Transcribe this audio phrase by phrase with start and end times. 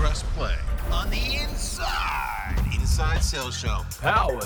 [0.00, 0.54] press play
[0.90, 3.82] on the Inside Inside Sales Show.
[4.00, 4.42] Powered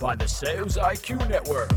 [0.00, 1.70] by the Sales IQ Network.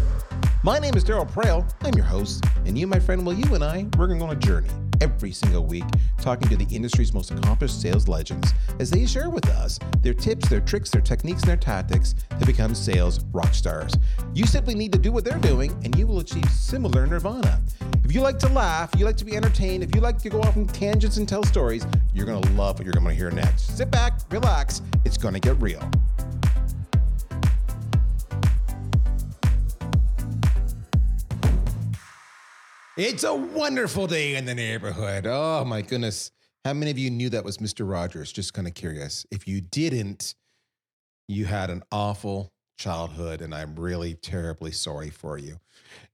[0.63, 1.69] My name is Darryl Praill.
[1.81, 4.35] I'm your host, and you, my friend, well, you and I, we're going on a
[4.35, 4.69] journey
[5.01, 5.85] every single week
[6.19, 10.49] talking to the industry's most accomplished sales legends as they share with us their tips,
[10.49, 13.93] their tricks, their techniques, and their tactics to become sales rock stars.
[14.33, 17.61] You simply need to do what they're doing, and you will achieve similar nirvana.
[18.03, 20.41] If you like to laugh, you like to be entertained, if you like to go
[20.41, 23.31] off on tangents and tell stories, you're going to love what you're going to hear
[23.31, 23.77] next.
[23.77, 25.81] Sit back, relax, it's going to get real.
[32.97, 35.27] It's a wonderful day in the neighborhood.
[35.27, 36.31] Oh my goodness.
[36.65, 37.87] How many of you knew that was Mr.
[37.87, 38.31] Rogers?
[38.31, 39.23] Just kind of curious.
[39.29, 40.33] If you didn't,
[41.27, 45.59] you had an awful childhood, and I'm really terribly sorry for you.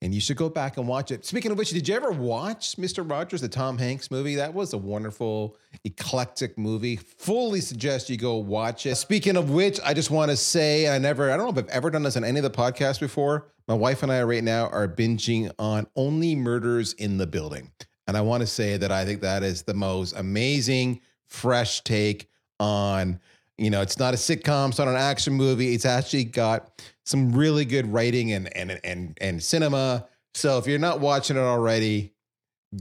[0.01, 1.25] And you should go back and watch it.
[1.25, 3.09] Speaking of which, did you ever watch Mr.
[3.09, 4.35] Rogers, the Tom Hanks movie?
[4.35, 5.55] That was a wonderful,
[5.85, 6.97] eclectic movie.
[6.97, 8.95] Fully suggest you go watch it.
[8.95, 11.73] Speaking of which, I just want to say I never, I don't know if I've
[11.73, 13.52] ever done this on any of the podcasts before.
[13.67, 17.71] My wife and I right now are binging on Only Murders in the Building.
[18.07, 22.29] And I want to say that I think that is the most amazing, fresh take
[22.59, 23.19] on
[23.57, 25.73] you know, it's not a sitcom, it's not an action movie.
[25.73, 30.07] It's actually got some really good writing and and and and cinema.
[30.33, 32.13] So if you're not watching it already,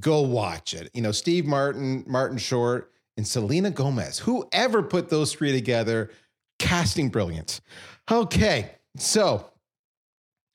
[0.01, 0.91] go watch it.
[0.95, 4.19] You know, Steve Martin, Martin Short, and Selena Gomez.
[4.19, 6.11] Whoever put those three together,
[6.59, 7.61] casting brilliance.
[8.11, 9.52] Okay, so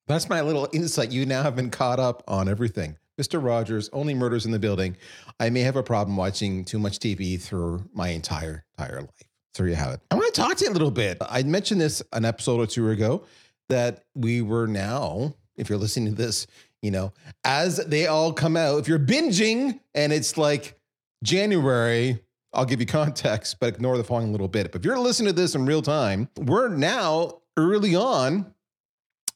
[0.07, 1.11] that's my little insight.
[1.11, 2.97] You now have been caught up on everything.
[3.19, 3.43] Mr.
[3.43, 4.95] Rogers, only murders in the building.
[5.39, 9.23] I may have a problem watching too much TV through my entire entire life.
[9.53, 10.01] So you have it.
[10.11, 11.17] I want to talk to you a little bit.
[11.27, 13.23] I mentioned this an episode or two ago
[13.69, 16.45] that we were now, if you're listening to this,
[16.83, 17.11] you know,
[17.43, 20.79] as they all come out, if you're binging and it's like
[21.23, 22.19] January,
[22.53, 24.71] I'll give you context, but ignore the following a little bit.
[24.71, 28.53] But if you're listening to this in real time, we're now early on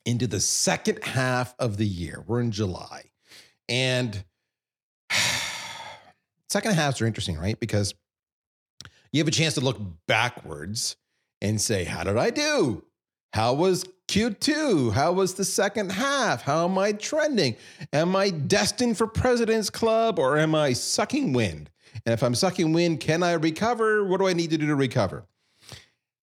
[0.05, 2.23] into the second half of the year.
[2.25, 3.11] We're in July.
[3.69, 4.23] And
[6.49, 7.59] second halves are interesting, right?
[7.59, 7.93] Because
[9.11, 10.95] you have a chance to look backwards
[11.41, 12.83] and say, How did I do?
[13.33, 14.91] How was Q2?
[14.93, 16.41] How was the second half?
[16.41, 17.55] How am I trending?
[17.93, 21.69] Am I destined for President's Club or am I sucking wind?
[22.05, 24.03] And if I'm sucking wind, can I recover?
[24.03, 25.25] What do I need to do to recover?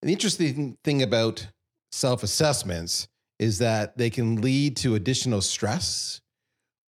[0.03, 1.49] The interesting thing about
[1.91, 6.21] self assessments is that they can lead to additional stress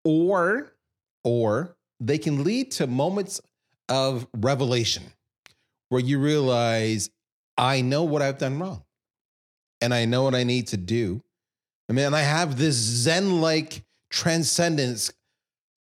[0.03, 0.73] or
[1.23, 3.41] or they can lead to moments
[3.89, 5.03] of revelation
[5.89, 7.09] where you realize
[7.57, 8.83] I know what I've done wrong
[9.81, 11.21] and I know what I need to do.
[11.89, 15.11] I mean, I have this Zen like transcendence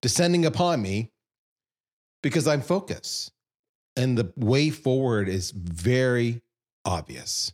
[0.02, 1.10] descending upon me
[2.22, 3.32] because I'm focused.
[3.96, 6.42] And the way forward is very
[6.84, 7.52] obvious.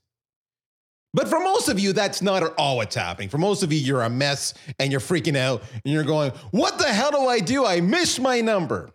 [1.13, 3.29] But for most of you, that's not at all what's happening.
[3.29, 6.79] For most of you, you're a mess and you're freaking out and you're going, What
[6.79, 7.67] the hell do I do?
[7.67, 8.91] I missed my number.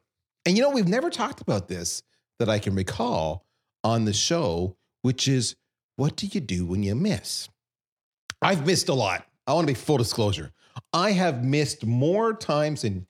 [0.45, 2.03] And you know, we've never talked about this
[2.39, 3.45] that I can recall
[3.83, 5.55] on the show, which is
[5.97, 7.49] what do you do when you miss?
[8.41, 9.25] I've missed a lot.
[9.47, 10.51] I want to be full disclosure.
[10.93, 13.07] I have missed more times than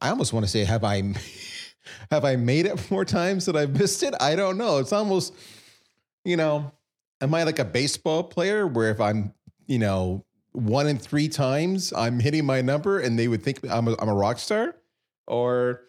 [0.00, 1.14] I almost want to say, have I
[2.10, 4.14] have I made it more times that I've missed it?
[4.20, 4.78] I don't know.
[4.78, 5.34] It's almost,
[6.24, 6.72] you know,
[7.20, 9.32] am I like a baseball player where if I'm,
[9.66, 13.88] you know, one in three times I'm hitting my number and they would think I'm
[13.88, 14.76] a, I'm a rock star?
[15.26, 15.82] Or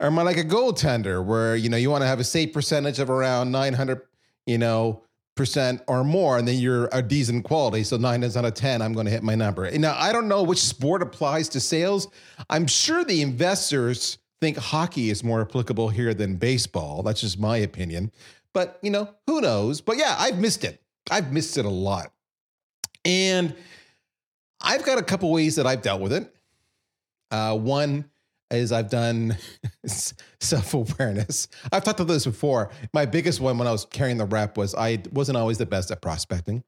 [0.00, 2.52] or am I like a goaltender where, you know, you want to have a save
[2.52, 4.00] percentage of around 900,
[4.46, 5.04] you know,
[5.36, 7.84] percent or more, and then you're a decent quality.
[7.84, 9.70] So nine is out of 10, I'm going to hit my number.
[9.78, 12.08] Now, I don't know which sport applies to sales.
[12.50, 17.04] I'm sure the investors think hockey is more applicable here than baseball.
[17.04, 18.10] That's just my opinion.
[18.54, 19.80] But, you know, who knows?
[19.80, 20.82] But yeah, I've missed it.
[21.10, 22.12] I've missed it a lot.
[23.04, 23.54] And
[24.60, 26.34] I've got a couple ways that I've dealt with it.
[27.30, 28.10] Uh, one,
[28.52, 29.36] is I've done
[29.86, 31.48] self awareness.
[31.72, 32.70] I've talked about this before.
[32.92, 35.90] My biggest one when I was carrying the rep was I wasn't always the best
[35.90, 36.62] at prospecting.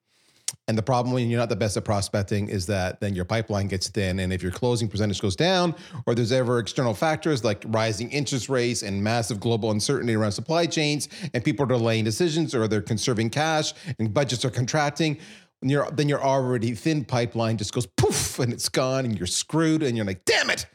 [0.67, 3.67] And the problem when you're not the best at prospecting is that then your pipeline
[3.69, 4.19] gets thin.
[4.20, 5.75] And if your closing percentage goes down,
[6.06, 10.64] or there's ever external factors like rising interest rates and massive global uncertainty around supply
[10.64, 15.19] chains, and people are delaying decisions or they're conserving cash and budgets are contracting,
[15.61, 19.82] you're, then your already thin pipeline just goes poof and it's gone and you're screwed
[19.82, 20.67] and you're like, damn it.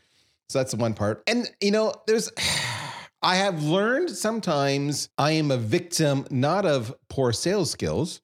[0.49, 1.23] So that's the one part.
[1.27, 2.31] And, you know, there's,
[3.21, 8.21] I have learned sometimes I am a victim not of poor sales skills,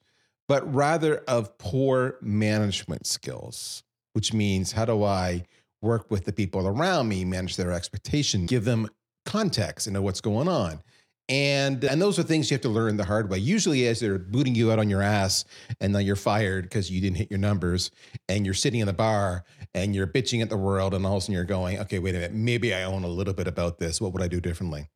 [0.48, 3.82] but rather of poor management skills,
[4.12, 5.44] which means how do I
[5.82, 8.88] work with the people around me, manage their expectation, give them
[9.24, 10.80] context and know what's going on.
[11.28, 13.38] And and those are things you have to learn the hard way.
[13.38, 15.44] Usually, as they're booting you out on your ass,
[15.80, 17.90] and then you're fired because you didn't hit your numbers,
[18.28, 19.44] and you're sitting in the bar
[19.74, 22.14] and you're bitching at the world, and all of a sudden you're going, okay, wait
[22.14, 24.00] a minute, maybe I own a little bit about this.
[24.00, 24.88] What would I do differently?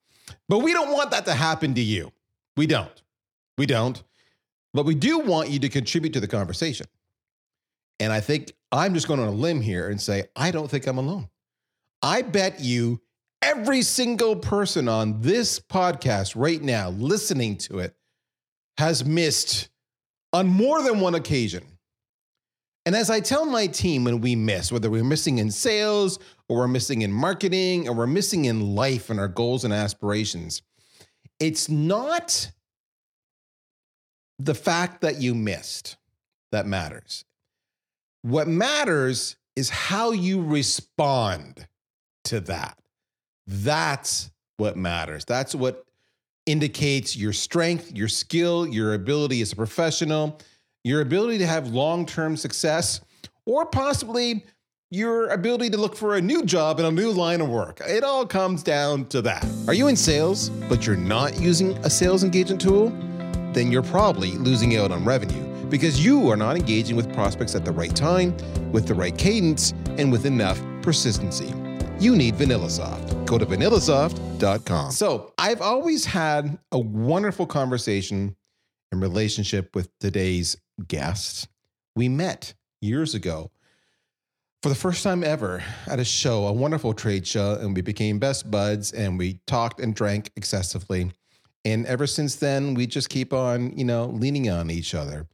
[0.49, 2.13] But we don't want that to happen to you.
[2.57, 3.03] We don't.
[3.59, 4.03] We don't.
[4.73, 6.87] But we do want you to contribute to the conversation.
[7.99, 10.87] And I think I'm just going on a limb here and say, I don't think
[10.87, 11.29] I'm alone.
[12.03, 13.01] I bet you
[13.43, 17.95] every single person on this podcast right now listening to it
[18.79, 19.69] has missed
[20.33, 21.65] on more than one occasion.
[22.87, 26.19] And as I tell my team when we miss, whether we're missing in sales
[26.49, 30.63] or we're missing in marketing or we're missing in life and our goals and aspirations,
[31.39, 32.51] it's not
[34.45, 35.97] the fact that you missed
[36.51, 37.25] that matters.
[38.23, 41.67] What matters is how you respond
[42.25, 42.79] to that.
[43.47, 45.25] That's what matters.
[45.25, 45.85] That's what
[46.47, 50.39] indicates your strength, your skill, your ability as a professional,
[50.85, 53.01] your ability to have long term success,
[53.45, 54.45] or possibly
[54.91, 57.81] your ability to look for a new job in a new line of work.
[57.87, 59.47] It all comes down to that.
[59.69, 62.91] Are you in sales, but you're not using a sales engagement tool?
[63.53, 67.65] Then you're probably losing out on revenue because you are not engaging with prospects at
[67.65, 68.37] the right time,
[68.73, 71.53] with the right cadence, and with enough persistency.
[71.99, 73.27] You need VanillaSoft.
[73.27, 74.91] Go to vanillasoft.com.
[74.91, 78.37] So, I've always had a wonderful conversation
[78.91, 80.57] and relationship with today's
[80.89, 81.49] guest.
[81.95, 83.51] We met years ago
[84.63, 88.19] for the first time ever at a show, a wonderful trade show, and we became
[88.19, 91.13] best buds and we talked and drank excessively.
[91.65, 95.27] And ever since then, we just keep on, you know, leaning on each other.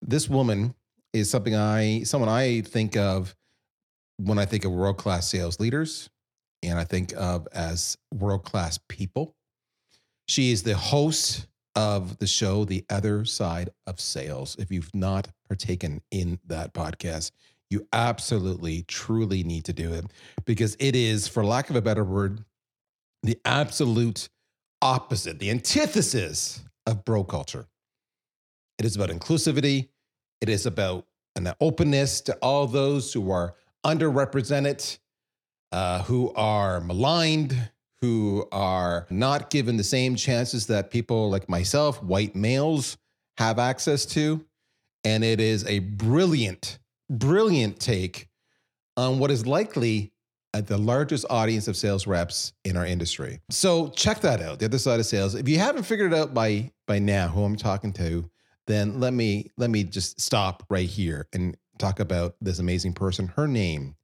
[0.00, 0.74] This woman
[1.12, 3.34] is something I, someone I think of
[4.16, 6.08] when I think of world class sales leaders
[6.62, 9.34] and I think of as world class people.
[10.26, 14.56] She is the host of the show, The Other Side of Sales.
[14.58, 17.32] If you've not partaken in that podcast,
[17.70, 20.06] you absolutely, truly need to do it
[20.44, 22.44] because it is, for lack of a better word,
[23.22, 24.28] the absolute
[24.84, 27.66] opposite, the antithesis of bro culture.
[28.78, 29.88] It is about inclusivity.
[30.40, 33.54] It is about an openness to all those who are
[33.84, 34.98] underrepresented,
[35.72, 37.70] uh, who are maligned,
[38.00, 42.98] who are not given the same chances that people like myself, white males,
[43.38, 44.44] have access to.
[45.02, 46.78] And it is a brilliant,
[47.08, 48.28] brilliant take
[48.96, 50.12] on what is likely
[50.54, 53.40] at the largest audience of sales reps in our industry.
[53.50, 55.34] So check that out, the other side of sales.
[55.34, 58.30] If you haven't figured it out by by now who I'm talking to,
[58.66, 63.26] then let me let me just stop right here and talk about this amazing person.
[63.26, 63.96] Her name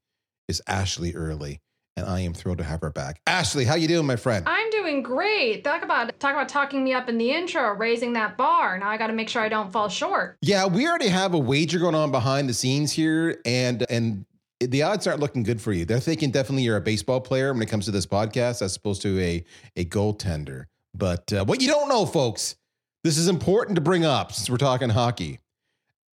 [0.49, 1.61] is Ashleigh Early,
[1.97, 3.21] and I am thrilled to have her back.
[3.27, 4.45] Ashleigh, how you doing, my friend?
[4.49, 5.63] I'm doing great.
[5.63, 8.77] Talk about talk about talking me up in the intro, raising that bar.
[8.77, 10.37] Now I got to make sure I don't fall short.
[10.43, 14.27] Yeah, we already have a wager going on behind the scenes here, and and
[14.61, 15.85] the odds aren't looking good for you.
[15.85, 19.03] They're thinking definitely you're a baseball player when it comes to this podcast, as opposed
[19.03, 19.45] to a
[19.77, 20.65] a goaltender.
[20.95, 22.57] But uh, what you don't know, folks,
[23.05, 25.41] this is important to bring up since we're talking hockey.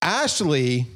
[0.02, 0.88] Ashley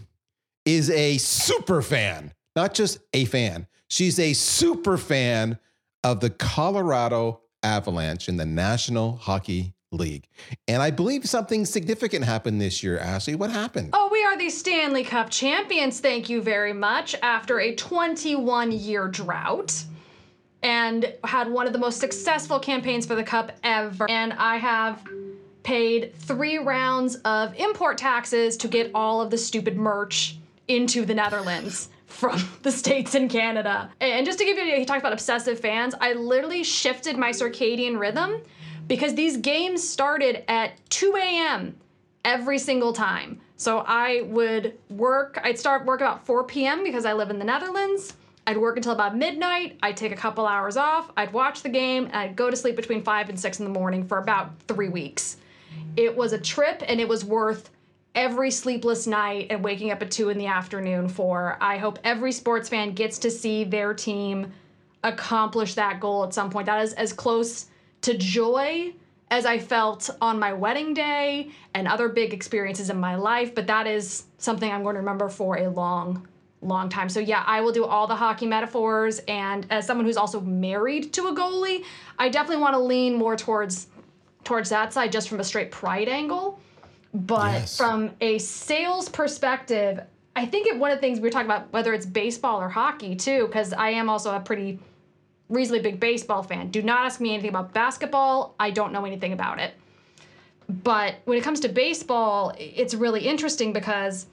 [0.65, 3.67] is a super fan, not just a fan.
[3.89, 5.57] She's a super fan
[6.03, 10.27] of the Colorado Avalanche in the National Hockey League.
[10.67, 13.37] And I believe something significant happened this year, Ashleigh.
[13.37, 13.91] What happened?
[13.93, 15.99] Oh, we are the Stanley Cup champions.
[15.99, 17.15] Thank you very much.
[17.21, 19.83] After a 21 year drought
[20.61, 24.09] and had one of the most successful campaigns for the cup ever.
[24.09, 25.03] And I have
[25.63, 31.13] paid three rounds of import taxes to get all of the stupid merch into the
[31.13, 33.89] Netherlands from the States and Canada.
[34.01, 35.95] And just to give you he talked about obsessive fans.
[36.01, 38.41] I literally shifted my circadian rhythm
[38.87, 41.75] because these games started at 2 a.m.
[42.25, 43.39] every single time.
[43.57, 46.83] So I would work, I'd start work about 4 p.m.
[46.83, 48.13] because I live in the Netherlands.
[48.45, 49.77] I'd work until about midnight.
[49.83, 51.11] I'd take a couple hours off.
[51.17, 52.05] I'd watch the game.
[52.05, 54.89] And I'd go to sleep between 5 and 6 in the morning for about three
[54.89, 55.37] weeks.
[55.97, 57.69] It was a trip and it was worth
[58.15, 61.57] every sleepless night and waking up at 2 in the afternoon for.
[61.59, 64.53] I hope every sports fan gets to see their team
[65.03, 66.67] accomplish that goal at some point.
[66.67, 67.67] That is as close
[68.01, 68.93] to joy
[69.29, 73.67] as I felt on my wedding day and other big experiences in my life, but
[73.67, 76.25] that is something I'm going to remember for a long,
[76.61, 77.09] long time.
[77.09, 79.19] So, yeah, I will do all the hockey metaphors.
[79.27, 81.83] And as someone who's also married to a goalie,
[82.17, 83.87] I definitely want to lean more towards
[84.45, 86.57] towards that side just from a straight pride angle.
[87.13, 87.75] But Yes.
[87.75, 89.99] from a sales perspective,
[90.37, 92.69] I think it, one of the things we were talking about, whether it's baseball or
[92.69, 94.79] hockey too, because I am also a pretty
[95.49, 96.69] reasonably big baseball fan.
[96.69, 98.55] Do not ask me anything about basketball.
[98.59, 99.73] I don't know anything about it.
[100.83, 104.27] But when it comes to baseball, it's really interesting because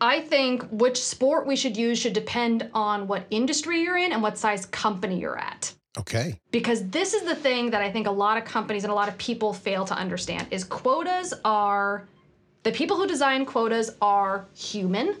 [0.00, 4.22] I think which sport we should use should depend on what industry you're in and
[4.22, 5.74] what size company you're at.
[5.98, 6.38] Okay.
[6.50, 9.08] Because this is the thing that I think a lot of companies and a lot
[9.08, 12.06] of people fail to understand is quotas are
[12.62, 15.16] the people who design quotas are human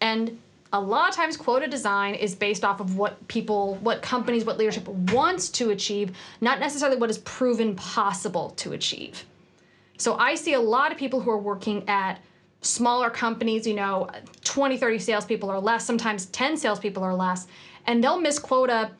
[0.00, 0.38] and
[0.72, 4.58] a lot of times quota design is based off of what people what companies what
[4.58, 9.24] leadership wants to achieve not necessarily what is proven possible to achieve.
[9.98, 12.20] So i see a lot of people who are working at
[12.62, 14.08] smaller companies you know
[14.44, 17.46] 20 30 salespeople or less sometimes 10 salespeople or less
[17.86, 18.90] and they'll miss quota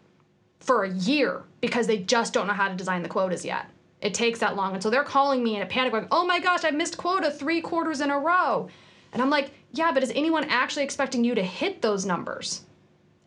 [0.59, 3.67] for a year because they just don't know how to design the quotas yet.
[4.01, 6.41] It takes that long and so they're calling me in a panic going oh my
[6.41, 8.69] gosh i missed quota three quarters in a row
[9.13, 12.63] and i'm like yeah, but is anyone actually expecting you to hit those numbers?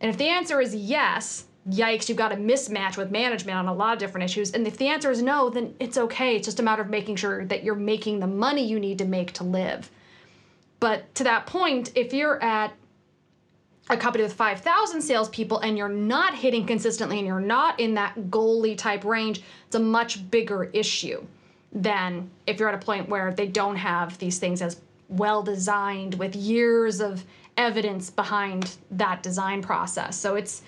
[0.01, 3.73] And if the answer is yes, yikes, you've got a mismatch with management on a
[3.73, 4.51] lot of different issues.
[4.51, 6.35] And if the answer is no, then it's okay.
[6.35, 9.05] It's just a matter of making sure that you're making the money you need to
[9.05, 9.89] make to live.
[10.81, 12.73] But to that point, if you're at
[13.89, 18.15] a company with 5,000 salespeople and you're not hitting consistently and you're not in that
[18.29, 21.25] goalie type range, it's a much bigger issue
[21.71, 26.15] than if you're at a point where they don't have these things as well designed
[26.15, 27.23] with years of
[27.57, 30.17] evidence behind that design process.
[30.17, 30.61] So it's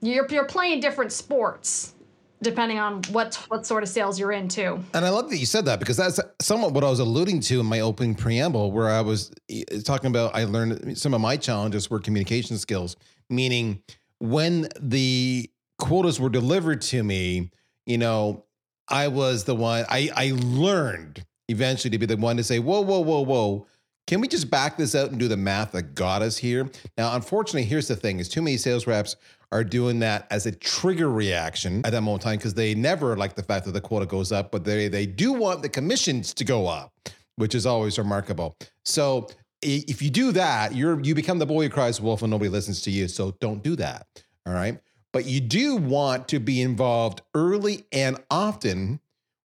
[0.00, 1.94] you're you're playing different sports
[2.42, 4.80] depending on what what sort of sales you're into.
[4.92, 7.60] And I love that you said that because that's somewhat what I was alluding to
[7.60, 11.36] in my opening preamble, where I was eh, talking about I learned some of my
[11.36, 12.96] challenges were communication skills,
[13.30, 13.82] meaning
[14.18, 17.50] when the quotas were delivered to me,
[17.86, 18.44] you know,
[18.88, 22.80] I was the one I I learned eventually to be the one to say, whoa,
[22.80, 23.66] whoa, whoa, whoa.
[24.06, 26.68] Can we just back this out and do the math that got us here?
[26.98, 29.16] Now, unfortunately, here's the thing: is too many sales reps
[29.52, 33.16] are doing that as a trigger reaction at that moment in time because they never
[33.16, 36.34] like the fact that the quota goes up, but they they do want the commissions
[36.34, 36.92] to go up,
[37.36, 38.56] which is always remarkable.
[38.84, 39.28] So
[39.62, 42.82] if you do that, you're you become the boy who cries wolf and nobody listens
[42.82, 43.06] to you.
[43.06, 44.06] So don't do that.
[44.46, 44.80] All right.
[45.12, 49.00] But you do want to be involved early and often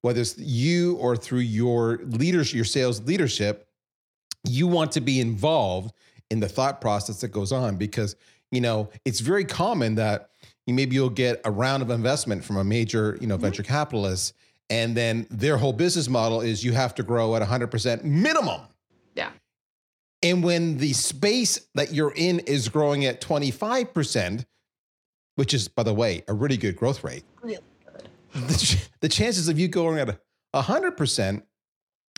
[0.07, 3.67] whether it's you or through your leadership, your sales leadership,
[4.45, 5.93] you want to be involved
[6.31, 8.15] in the thought process that goes on because
[8.53, 10.31] you know it's very common that
[10.65, 13.43] you maybe you'll get a round of investment from a major you know mm-hmm.
[13.43, 14.33] venture capitalist
[14.71, 18.61] and then their whole business model is you have to grow at 100% minimum
[19.17, 19.31] yeah
[20.23, 24.45] and when the space that you're in is growing at 25%
[25.35, 27.59] which is by the way a really good growth rate really?
[28.37, 30.19] The, the chances of you going at
[30.55, 31.43] 100%,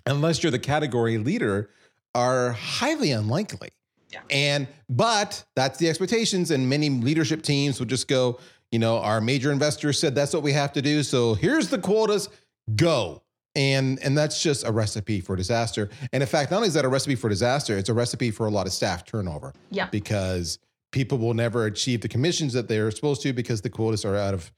[0.06, 1.70] unless you're the category leader,
[2.14, 3.70] are highly unlikely.
[4.10, 4.20] Yeah.
[4.30, 6.50] And, but that's the expectations.
[6.50, 8.38] And many leadership teams will just go,
[8.70, 11.02] you know, our major investors said that's what we have to do.
[11.02, 12.28] So here's the quotas,
[12.74, 13.22] go.
[13.54, 15.90] And, and that's just a recipe for disaster.
[16.12, 18.46] And in fact, not only is that a recipe for disaster, it's a recipe for
[18.46, 19.52] a lot of staff turnover.
[19.70, 19.88] Yeah.
[19.90, 20.58] Because
[20.92, 24.32] people will never achieve the commissions that they're supposed to because the quotas are out
[24.32, 24.52] of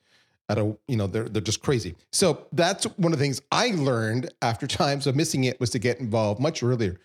[0.51, 1.95] at a you know they're they're just crazy.
[2.13, 5.79] So that's one of the things I learned after times of missing it was to
[5.79, 7.01] get involved much earlier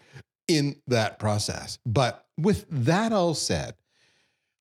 [0.48, 1.78] in that process.
[1.86, 3.76] But with that all said,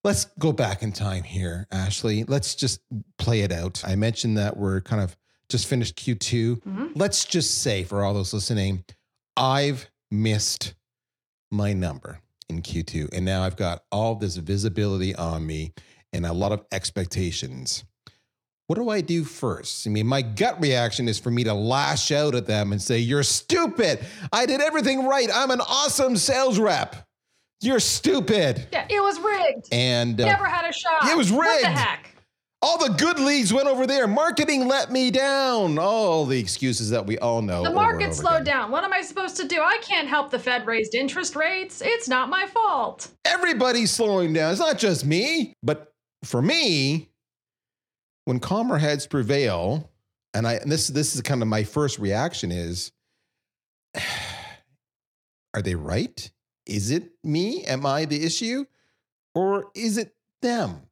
[0.04, 2.28] let's go back in time here, Ashleigh.
[2.28, 2.80] Let's just
[3.18, 3.82] play it out.
[3.84, 5.16] I mentioned that we're kind of
[5.48, 6.62] just finished Q2.
[6.62, 6.86] Mm-hmm.
[6.94, 8.84] Let's just say for all those listening,
[9.36, 10.74] I've missed
[11.50, 15.72] my number in Q2 and now I've got all this visibility on me
[16.12, 17.84] and a lot of expectations
[18.66, 19.86] what do I do first?
[19.86, 22.98] I mean, my gut reaction is for me to lash out at them and say,
[22.98, 24.04] You're stupid.
[24.32, 25.28] I did everything right.
[25.32, 26.96] I'm an awesome sales rep.
[27.60, 28.66] You're stupid.
[28.72, 29.68] Yeah, it was rigged.
[29.72, 31.04] And uh, never had a shot.
[31.04, 31.42] It was rigged.
[31.42, 32.10] What the heck?
[32.62, 34.06] All the good leads went over there.
[34.06, 35.78] Marketing let me down.
[35.78, 37.62] All the excuses that we all know.
[37.62, 38.56] The market slowed again.
[38.56, 38.70] down.
[38.70, 39.60] What am I supposed to do?
[39.60, 41.82] I can't help the Fed raised interest rates.
[41.84, 43.08] It's not my fault.
[43.26, 44.50] Everybody's slowing down.
[44.52, 45.52] It's not just me.
[45.62, 45.92] But
[46.24, 47.10] for me,
[48.24, 49.90] when calmer heads prevail,
[50.32, 52.92] and I and this this is kind of my first reaction is
[55.54, 56.30] are they right?
[56.66, 57.64] Is it me?
[57.64, 58.64] Am I the issue?
[59.34, 60.82] Or is it them?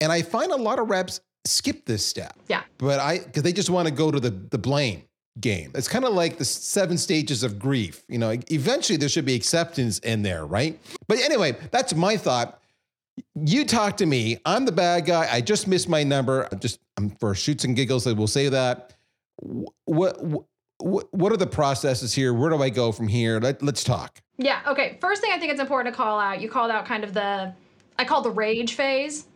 [0.00, 2.36] And I find a lot of reps skip this step.
[2.48, 2.62] Yeah.
[2.78, 5.02] But I because they just want to go to the the blame
[5.40, 5.70] game.
[5.74, 8.02] It's kind of like the seven stages of grief.
[8.08, 10.80] You know, eventually there should be acceptance in there, right?
[11.08, 12.60] But anyway, that's my thought
[13.34, 14.38] you talk to me.
[14.44, 15.28] I'm the bad guy.
[15.30, 16.48] I just missed my number.
[16.50, 18.06] I'm just I'm for shoots and giggles.
[18.06, 18.94] I will say that.
[19.84, 20.22] What
[20.78, 22.34] what what are the processes here?
[22.34, 23.40] Where do I go from here?
[23.40, 24.20] Let, let's talk.
[24.38, 24.60] Yeah.
[24.66, 24.98] Okay.
[25.00, 26.40] First thing I think it's important to call out.
[26.40, 27.54] You called out kind of the
[27.98, 29.26] I call the rage phase.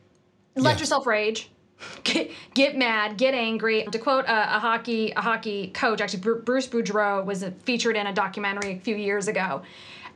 [0.56, 0.80] Let yeah.
[0.80, 1.50] yourself rage
[2.04, 3.84] get, get mad, get angry.
[3.90, 8.12] To quote a, a hockey a hockey coach, actually Bruce Boudreau was featured in a
[8.12, 9.62] documentary a few years ago,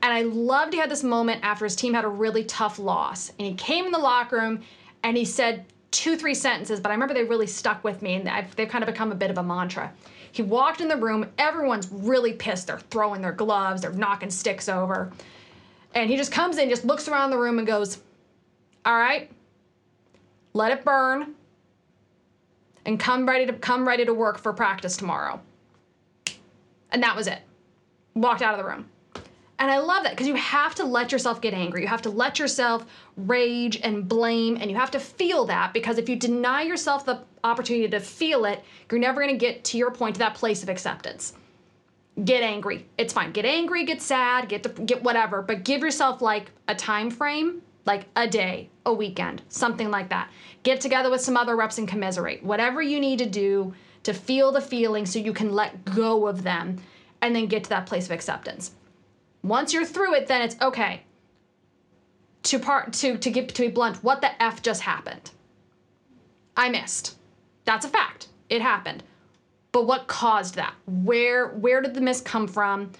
[0.02, 3.30] and I loved he had this moment after his team had a really tough loss,
[3.38, 4.60] and he came in the locker room
[5.02, 8.28] and he said two three sentences, but I remember they really stuck with me, and
[8.28, 9.92] I've, they've kind of become a bit of a mantra.
[10.32, 12.66] He walked in the room, everyone's really pissed.
[12.66, 15.12] They're throwing their gloves, they're knocking sticks over.
[15.94, 17.98] And he just comes in, just looks around the room and goes,
[18.84, 19.30] All right,
[20.52, 21.34] let it burn
[22.84, 25.40] and come ready to come ready to work for practice tomorrow.
[26.90, 27.40] And that was it.
[28.14, 28.88] Walked out of the room.
[29.58, 31.82] And I love that because you have to let yourself get angry.
[31.82, 32.84] You have to let yourself
[33.16, 37.20] rage and blame, and you have to feel that because if you deny yourself the
[37.44, 40.62] opportunity to feel it, you're never going to get to your point to that place
[40.62, 41.34] of acceptance.
[42.24, 42.86] Get angry.
[42.98, 43.32] It's fine.
[43.32, 47.62] Get angry, get sad, get to, get whatever, but give yourself like a time frame,
[47.86, 50.30] like a day, a weekend, something like that.
[50.62, 52.42] Get together with some other reps and commiserate.
[52.42, 56.42] Whatever you need to do to feel the feeling so you can let go of
[56.42, 56.80] them
[57.20, 58.72] and then get to that place of acceptance.
[59.44, 61.02] Once you're through it, then it's okay.
[62.44, 65.30] To part to to get to be blunt, what the f just happened?
[66.56, 67.16] I missed.
[67.64, 68.28] That's a fact.
[68.48, 69.02] It happened.
[69.70, 70.74] But what caused that?
[70.86, 72.90] Where where did the miss come from?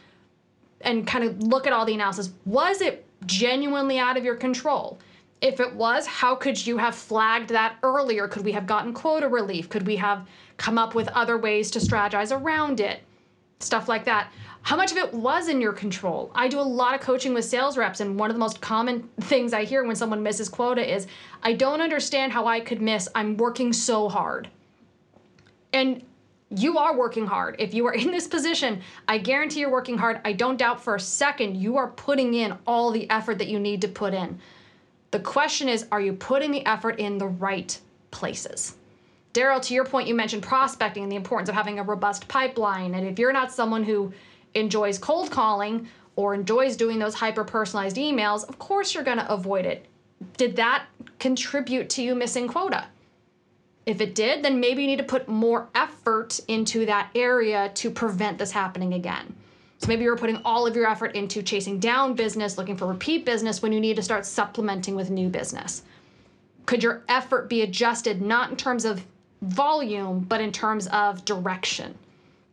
[0.82, 2.30] And kind of look at all the analysis.
[2.44, 4.98] Was it genuinely out of your control?
[5.40, 8.28] If it was, how could you have flagged that earlier?
[8.28, 9.68] Could we have gotten quota relief?
[9.68, 10.26] Could we have
[10.58, 13.02] come up with other ways to strategize around it?
[13.60, 14.30] Stuff like that.
[14.64, 16.32] How much of it was in your control?
[16.34, 19.02] I do a lot of coaching with sales reps, and one of the most common
[19.20, 21.06] things I hear when someone misses quota is,
[21.42, 23.06] I don't understand how I could miss.
[23.14, 24.48] I'm working so hard.
[25.74, 26.02] And
[26.48, 27.56] you are working hard.
[27.58, 30.22] If you are in this position, I guarantee you're working hard.
[30.24, 33.60] I don't doubt for a second you are putting in all the effort that you
[33.60, 34.38] need to put in.
[35.10, 37.78] The question is, are you putting the effort in the right
[38.10, 38.76] places?
[39.34, 42.94] Darryl, to your point, you mentioned prospecting and the importance of having a robust pipeline.
[42.94, 44.12] And if you're not someone who
[44.54, 49.32] enjoys cold calling or enjoys doing those hyper personalized emails, of course you're going to
[49.32, 49.86] avoid it.
[50.36, 50.86] Did that
[51.18, 52.86] contribute to you missing quota?
[53.86, 57.90] If it did, then maybe you need to put more effort into that area to
[57.90, 59.34] prevent this happening again.
[59.78, 63.26] So maybe you're putting all of your effort into chasing down business, looking for repeat
[63.26, 65.82] business when you need to start supplementing with new business.
[66.64, 69.04] Could your effort be adjusted not in terms of
[69.42, 71.94] volume, but in terms of direction?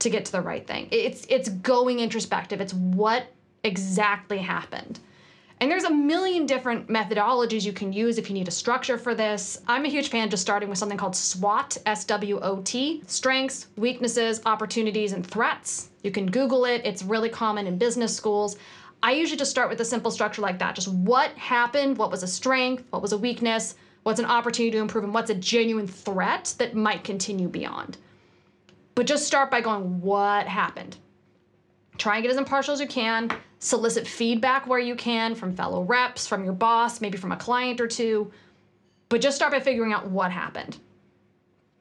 [0.01, 0.87] To get to the right thing.
[0.91, 2.61] It's it's going introspective.
[2.61, 3.25] It's what
[3.63, 4.99] exactly happened.
[5.59, 9.13] And there's a million different methodologies you can use if you need a structure for
[9.13, 9.61] this.
[9.67, 13.67] I'm a huge fan just starting with something called SWOT, S W O T, strengths,
[13.77, 15.89] weaknesses, opportunities, and threats.
[16.01, 18.57] You can Google it, it's really common in business schools.
[19.03, 20.73] I usually just start with a simple structure like that.
[20.73, 24.81] Just what happened, what was a strength, what was a weakness, what's an opportunity to
[24.81, 27.97] improve, and what's a genuine threat that might continue beyond.
[28.95, 30.97] But just start by going, what happened?
[31.97, 33.31] Try and get as impartial as you can.
[33.59, 37.79] Solicit feedback where you can from fellow reps, from your boss, maybe from a client
[37.79, 38.31] or two.
[39.09, 40.77] But just start by figuring out what happened.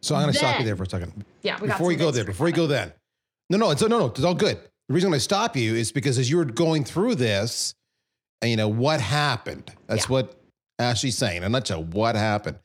[0.02, 1.24] So I'm going to stop you there for a second.
[1.42, 2.92] Yeah, we before we some go there, before you go then.
[3.48, 4.58] No, no, it's no, no, it's all good.
[4.88, 7.74] The reason I stop you is because as you were going through this,
[8.42, 9.70] and you know what happened.
[9.86, 10.12] That's Yeah.
[10.12, 10.40] what
[10.78, 11.38] Ashley's saying.
[11.38, 12.58] In a nutshell, what happened?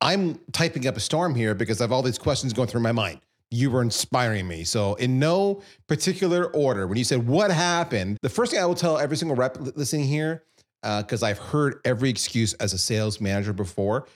[0.00, 2.92] I'm typing up a storm here because I have all these questions going through my
[2.92, 3.20] mind.
[3.50, 4.64] You were inspiring me.
[4.64, 8.74] So, in no particular order, when you said what happened, the first thing I will
[8.74, 10.44] tell every single rep listening here,
[10.82, 14.06] uh, because I've heard every excuse as a sales manager before,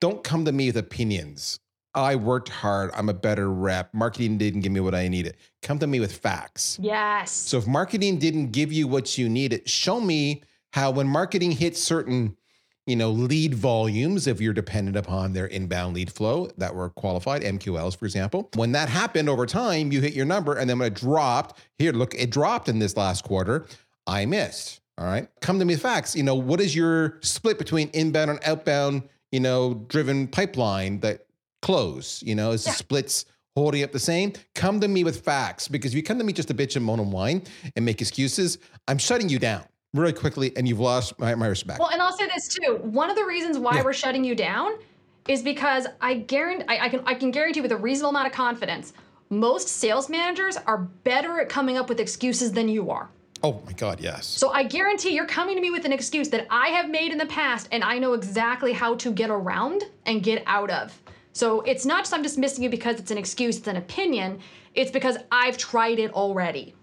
[0.00, 1.58] don't come to me with opinions.
[1.94, 2.90] I worked hard.
[2.94, 3.92] I'm a better rep.
[3.92, 5.36] Marketing didn't give me what I needed.
[5.62, 6.78] Come to me with facts.
[6.80, 7.30] Yes.
[7.30, 10.42] So if marketing didn't give you what you needed, show me
[10.72, 12.36] how when marketing hits certain,
[12.86, 17.42] you know, lead volumes, if you're dependent upon their inbound lead flow that were qualified,
[17.42, 20.88] MQLs, for example, when that happened over time, you hit your number and then when
[20.88, 23.66] it dropped, here, look, it dropped in this last quarter,
[24.06, 24.80] I missed.
[24.98, 25.28] All right.
[25.40, 26.14] Come to me with facts.
[26.16, 31.26] You know, what is your split between inbound and outbound, you know, driven pipeline that
[31.62, 32.22] close?
[32.22, 34.32] You know, is the splits holding up the same?
[34.54, 36.84] Come to me with facts because if you come to me just to bitch and
[36.84, 37.42] moan and whine
[37.74, 41.78] and make excuses, I'm shutting you down really quickly and you've lost my, my respect.
[41.78, 42.78] Well, and I'll say this too.
[42.82, 43.82] One of the reasons why Yeah.
[43.84, 44.72] we're shutting you down
[45.28, 48.32] is because I guarantee I, I can I can guarantee with a reasonable amount of
[48.32, 48.92] confidence,
[49.30, 53.08] most sales managers are better at coming up with excuses than you are.
[53.44, 54.26] oh my God, yes.
[54.26, 57.18] So I guarantee you're coming to me with an excuse that I have made in
[57.18, 60.98] the past and I know exactly how to get around and get out of.
[61.34, 64.40] So it's not just I'm dismissing you because it's an excuse, it's an opinion.
[64.74, 66.74] It's because I've tried it already.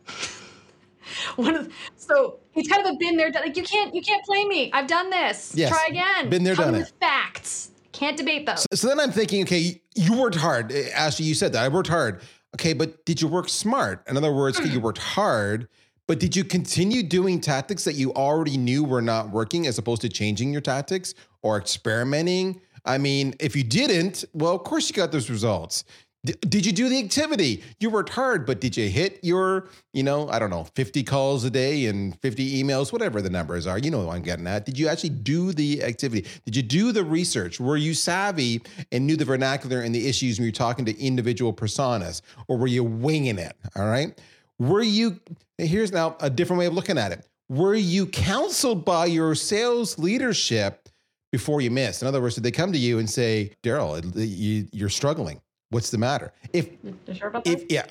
[1.38, 4.24] One of so it's kind of a been there, done- like you can't you can't
[4.26, 4.72] play me.
[4.74, 5.54] I've done this.
[5.56, 5.70] Yes.
[5.70, 6.30] Try again.
[6.30, 6.92] Been there, Come done it.
[7.00, 7.72] Facts.
[7.92, 8.66] Can't debate those.
[8.74, 10.72] So then I'm thinking, okay, you worked hard.
[10.72, 11.64] Eh, Ashleigh, you said that.
[11.64, 12.22] I worked hard.
[12.56, 14.04] Okay, but did you work smart?
[14.08, 15.68] In other words, you worked hard,
[16.08, 20.02] but did you continue doing tactics that you already knew were not working as opposed
[20.02, 22.62] to changing your tactics or experimenting?
[22.86, 25.84] I mean, if you didn't, well, of course you got those results.
[26.26, 27.64] Did you do the activity?
[27.80, 31.46] You worked hard, but did you hit your, you know, I don't know, 50 calls
[31.46, 33.78] a day and 50 emails, whatever the numbers are?
[33.78, 34.66] You know I'm getting at.
[34.66, 36.28] Did you actually do the activity?
[36.44, 37.62] Did you do the research?
[37.62, 41.54] Were you savvy and knew the vernacular and the issues when you're talking to individual
[41.54, 42.22] personas?
[42.50, 43.56] Or were you winging it?
[43.78, 44.20] All right.
[44.60, 45.22] Were you,
[45.58, 47.26] here's now a different way of looking at it.
[47.48, 50.90] Were you counseled by your sales leadership
[51.32, 52.02] before you missed?
[52.02, 55.40] In other words, did they come to you and say, Darryl, you, you're struggling?
[55.70, 56.34] What's the matter?
[56.52, 57.86] If You sure if yeah,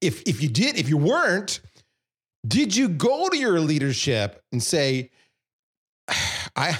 [0.00, 1.60] if if you did, if you weren't,
[2.46, 5.10] did you go to your leadership and say,
[6.56, 6.78] I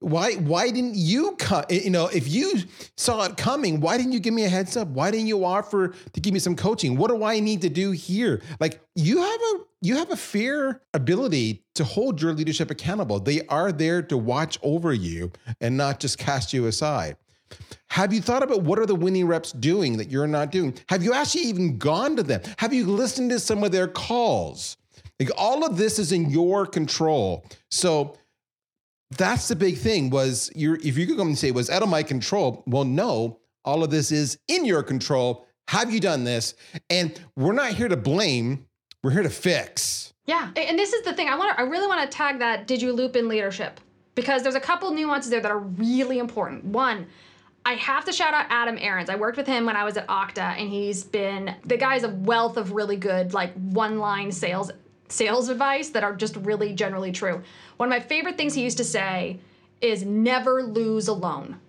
[0.00, 2.54] why why didn't you come eh, you know if you
[2.96, 4.86] saw it coming why didn't you give me a heads up?
[4.88, 6.96] Why didn't you offer to give me some coaching?
[6.96, 8.40] What do i need to do here?
[8.60, 13.18] Like you have a you have a fair ability to hold your leadership accountable.
[13.18, 17.16] They are there to watch over you and not just cast you aside
[17.88, 20.76] have you thought about what are the winning reps doing that you're not doing?
[20.88, 22.42] Have you actually even gone to them?
[22.58, 24.76] Have you listened to some of their calls?
[25.18, 27.44] Like all of this is in your control.
[27.70, 28.16] So
[29.16, 31.88] that's the big thing was you're if you could come and say, was out of
[31.88, 32.62] my control?
[32.66, 35.46] Well, no, all of this is in your control.
[35.68, 36.54] Have you done this?
[36.88, 38.66] And we're not here to blame,
[39.02, 40.12] we're here to fix.
[40.26, 41.28] Yeah, and this is the thing.
[41.28, 41.58] I want.
[41.58, 42.66] I really want to tag that.
[42.66, 43.80] Did you loop in leadership?
[44.14, 46.64] Because there's a couple nuances there that are really important.
[46.64, 47.06] One,
[47.68, 49.10] I have to shout out Adam Aarons.
[49.10, 52.08] I worked with him when I was at Okta, and he's been the guy's a
[52.08, 54.70] wealth of really good like one-line sales
[55.10, 57.42] sales advice that are just really generally true.
[57.76, 59.38] One of my favorite things he used to say
[59.82, 61.60] is never lose alone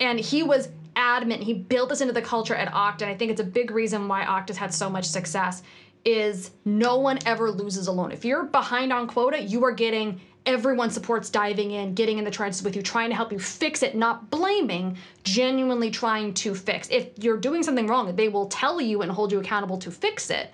[0.00, 3.30] and he was adamant he built this into the culture at okta and i think
[3.30, 5.62] it's a big reason why okta's had so much success
[6.04, 10.90] is no one ever loses alone if you're behind on quota you are getting everyone
[10.90, 13.94] supports diving in getting in the trenches with you trying to help you fix it
[13.94, 19.02] not blaming genuinely trying to fix if you're doing something wrong they will tell you
[19.02, 20.50] and hold you accountable to fix it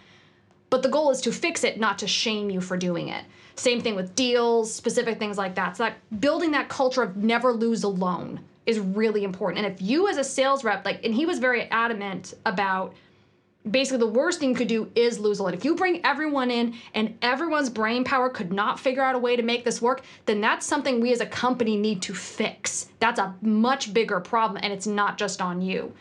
[0.75, 3.25] but the goal is to fix it, not to shame you for doing it.
[3.55, 5.77] Same thing with deals, specific things like that.
[5.77, 9.65] So that building that culture of never lose alone is really important.
[9.65, 12.93] And if you as a sales rep, like, and he was very adamant about
[13.71, 15.55] basically the worst thing you could do is lose a alone.
[15.55, 19.37] If you bring everyone in and everyone's brain power could not figure out a way
[19.37, 22.89] to make this work, then that's something we as a company need to fix.
[22.99, 25.95] That's a much bigger problem and it's not just on you.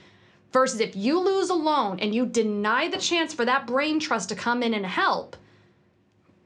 [0.52, 4.36] Versus if you lose alone and you deny the chance for that brain trust to
[4.36, 5.36] come in and help,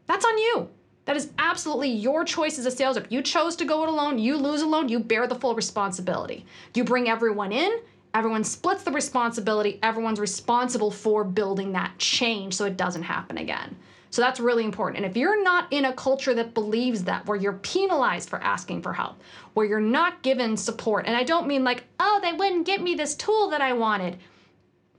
[0.06, 0.70] that's on you.
[1.06, 3.08] That is absolutely your choice as a sales rep.
[3.10, 6.46] You chose to go it alone, you lose alone, you bear the full responsibility.
[6.74, 7.80] You bring everyone in,
[8.14, 13.76] everyone splits the responsibility, everyone's responsible for building that change so it doesn't happen again.
[14.10, 15.04] So that's really important.
[15.04, 18.82] And if you're not in a culture that believes that, where you're penalized for asking
[18.82, 19.22] for help,
[19.54, 22.96] where you're not given support, and I don't mean like, oh, they wouldn't get me
[22.96, 24.18] this tool that I wanted.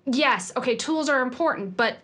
[0.05, 1.99] Yes, okay, tools are important, but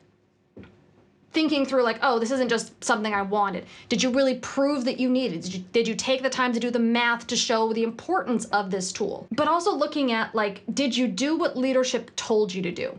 [1.34, 3.66] thinking through like, oh, this isn't just something I wanted.
[3.88, 5.42] Did you really prove that you needed?
[5.42, 8.46] Did you, did you take the time to do the math to show the importance
[8.46, 9.26] of this tool?
[9.32, 12.96] But also looking at like, did you do what leadership told you to do?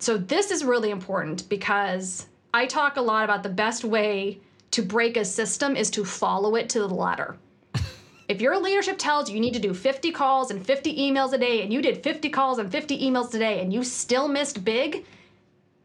[0.00, 4.40] So this is really important because I talk a lot about the best way
[4.72, 7.36] to break a system is to follow it to the letter.
[8.28, 11.38] if your leadership tells you you need to do 50 calls and 50 emails a
[11.38, 15.04] day and you did 50 calls and 50 emails today and you still missed big,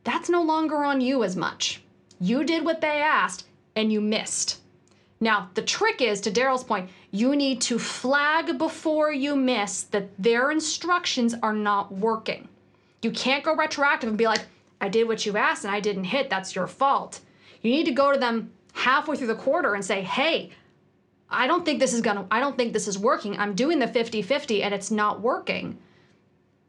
[0.07, 1.81] that's no longer on you as much.
[2.21, 4.61] You did what they asked and you missed.
[5.19, 10.09] Now, the trick is, to Darryl's point, you need to flag before you miss that
[10.17, 12.47] their instructions are not working.
[13.01, 14.45] You can't go retroactive and be like,
[14.79, 17.19] I did what you asked and I didn't hit, that's your fault.
[17.61, 20.51] You need to go to them halfway through the quarter and say, hey,
[21.29, 23.37] I don't think this is gonna, I don't think this is working.
[23.37, 25.77] I'm doing the 50 50 and it's not working.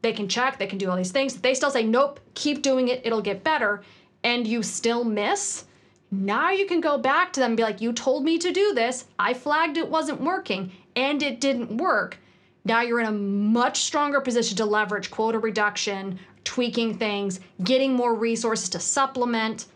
[0.01, 1.35] They can check, they can do all these things.
[1.35, 3.83] They still say, nope, keep doing it, it'll get better,
[4.23, 5.65] and you still miss.
[6.11, 8.73] Now you can go back to them and be like, you told me to do
[8.73, 12.17] this, I flagged it wasn't working, and it didn't work.
[12.65, 18.15] Now you're in a much stronger position to leverage quota reduction, tweaking things, getting more
[18.15, 19.67] resources to supplement.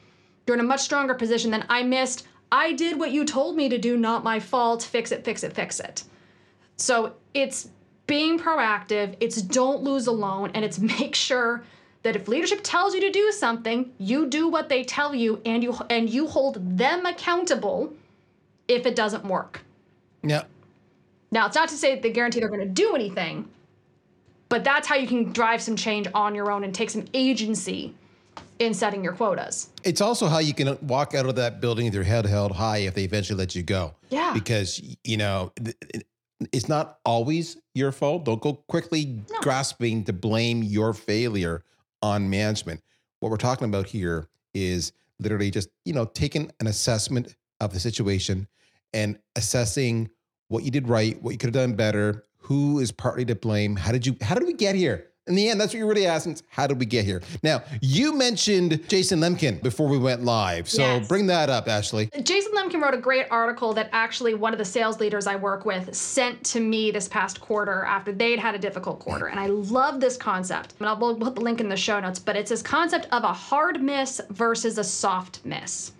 [0.47, 2.27] You're in a much stronger position than I missed.
[2.51, 4.83] I did what you told me to do, not my fault.
[4.83, 6.03] Fix it, fix it, fix it.
[6.77, 7.69] So it's
[8.08, 11.63] being proactive, it's don't lose alone, and it's make sure
[12.04, 15.63] that if leadership tells you to do something, you do what they tell you and
[15.63, 17.94] you and you hold them accountable
[18.68, 19.62] if it doesn't work.
[20.22, 20.44] Now,
[21.32, 23.50] Now, it's not to say they guarantee they're going to do anything,
[24.50, 27.96] but that's how you can drive some change on your own and take some agency
[28.60, 29.70] in setting your quotas.
[29.84, 32.80] It's also how you can walk out of that building with your head held high
[32.80, 33.94] if they eventually let you go.
[34.10, 34.34] Yeah.
[34.34, 35.52] Because, you know,
[36.51, 38.25] it's not always your fault.
[38.25, 41.63] Don't go quickly grasping to blame your failure
[42.01, 42.82] on management.
[43.19, 47.79] What we're talking about here is literally just, you know, taking an assessment of the
[47.79, 48.47] situation
[48.93, 50.10] and assessing
[50.49, 53.75] what you did right, what you could have done better, who is partly to blame,
[53.75, 55.12] how did you how did we get here?
[55.25, 56.33] In the end, that's what you're really asking.
[56.33, 57.21] is How did we get here?
[57.43, 60.67] Now, you mentioned Jason Lemkin before we went live.
[60.67, 61.07] So Yes.
[61.07, 62.09] bring that up, Ashleigh.
[62.25, 65.63] Jason Lemkin wrote a great article that actually one of the sales leaders I work
[65.63, 69.27] with sent to me this past quarter after they'd had a difficult quarter.
[69.27, 70.73] And I love this concept.
[70.79, 73.23] And I'll we'll put the link in the show notes, but it's this concept of
[73.23, 75.93] a hard miss versus a soft miss.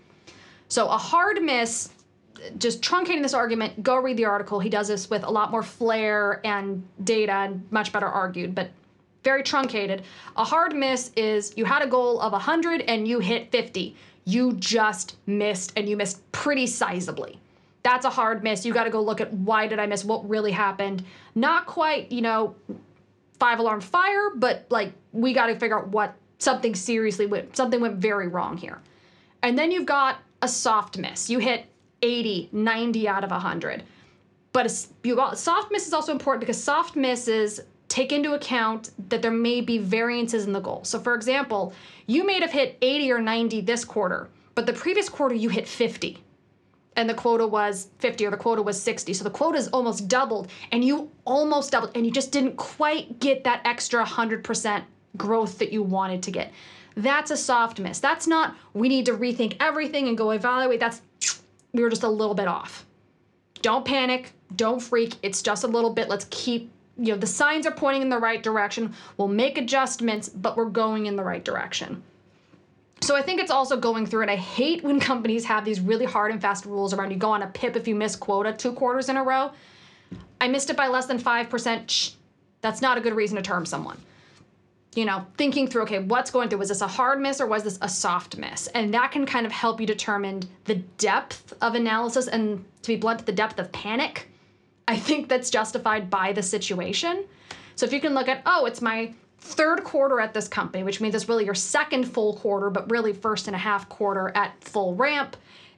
[0.68, 1.92] So a hard miss,
[2.58, 4.60] just truncating this argument, go read the article.
[4.60, 8.70] He does this with a lot more flair and data and much better argued, but
[9.24, 10.04] very truncated.
[10.36, 13.96] A hard miss is you had a goal of 100 and you hit 50.
[14.26, 17.38] You just missed and you missed pretty sizably.
[17.84, 18.66] That's a hard miss.
[18.66, 20.06] You got to go look at why did I miss?
[20.06, 21.04] What really happened?
[21.36, 22.56] Not quite, you know,
[23.40, 27.80] five alarm fire, but like we got to figure out what something seriously went something
[27.82, 28.82] went very wrong here.
[29.42, 31.30] And then you've got a soft miss.
[31.30, 31.66] You hit
[32.02, 33.84] 80, 90 out of 100.
[34.54, 37.60] But a you got soft miss is also important because soft misses
[37.94, 40.84] take into account that there may be variances in the goal.
[40.84, 41.76] So for example,
[42.08, 45.68] you may have hit 80 or 90 this quarter, but the previous quarter you hit
[45.68, 46.18] 50
[46.96, 49.14] and the quota was 50 or the quota was 60.
[49.14, 53.20] So the quota is almost doubled and you almost doubled and you just didn't quite
[53.20, 54.84] get that extra 100%
[55.16, 56.52] growth that you wanted to get.
[56.96, 58.00] That's a soft miss.
[58.00, 60.80] That's not we need to rethink everything and go evaluate.
[60.80, 61.04] That's
[61.74, 62.88] we were just a little bit off.
[63.62, 65.14] Don't panic, don't freak.
[65.22, 66.10] It's just a little bit.
[66.10, 68.94] Let's keep you know the signs are pointing in the right direction.
[69.18, 72.04] We'll make adjustments, but we're going in the right direction.
[73.02, 76.06] So I think it's also going through, and I hate when companies have these really
[76.06, 78.72] hard and fast rules around you go on a PIP if you miss quota two
[78.72, 79.52] quarters in a row.
[80.40, 81.90] I missed it by less than 5%.
[81.90, 82.12] Shh,
[82.62, 83.98] that's not a good reason to term someone.
[84.96, 86.60] You know, thinking through, okay, what's going through?
[86.60, 88.68] Was this a hard miss or was this a soft miss?
[88.68, 92.96] And that can kind of help you determine the depth of analysis and, to be
[92.96, 94.30] blunt, the depth of panic.
[94.88, 97.26] I think that's justified by the situation.
[97.76, 101.02] So if you can look at, oh, it's my third quarter at this company, which
[101.02, 104.64] means it's really your second full quarter, but really first and a half quarter at
[104.64, 105.36] full ramp.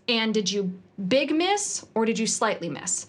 [0.08, 3.08] And did you big miss or did you slightly miss?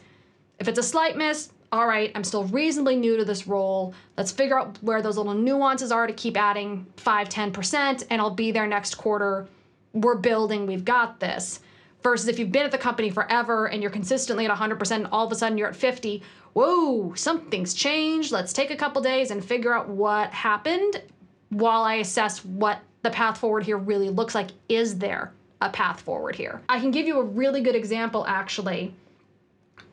[0.59, 3.93] If it's a slight miss, all right, I'm still reasonably new to this role.
[4.17, 8.31] Let's figure out where those little nuances are to keep adding 5, 10%, and I'll
[8.31, 9.47] be there next quarter.
[9.93, 11.61] We're building, we've got this.
[12.07, 15.27] Versus if you've been at the company forever and you're consistently at 100%, and all
[15.27, 18.31] of a sudden you're at 50, whoa, something's changed.
[18.31, 21.03] Let's take a couple days and figure out what happened
[21.49, 24.51] while I assess what the path forward here really looks like.
[24.69, 26.63] Is there a path forward here?
[26.69, 28.95] I can give you a really good example actually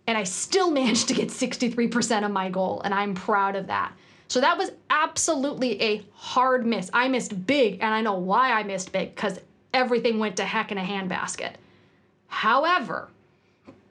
[0.07, 3.91] and i still managed to get 63% of my goal and i'm proud of that.
[4.29, 6.89] So that was absolutely a hard miss.
[6.93, 9.39] I missed big and i know why i missed big because
[9.73, 11.55] everything went to heck in a handbasket.
[12.27, 13.09] However